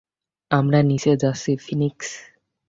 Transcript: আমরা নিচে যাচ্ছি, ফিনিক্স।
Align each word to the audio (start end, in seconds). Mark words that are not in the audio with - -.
আমরা 0.51 0.79
নিচে 0.81 1.11
যাচ্ছি, 1.15 1.51
ফিনিক্স। 1.65 2.09